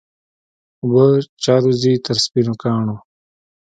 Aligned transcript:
اوبه 0.81 1.03
جاروزي 1.43 1.93
تر 2.05 2.17
سپینو 2.23 2.53
کاڼو 2.61 2.95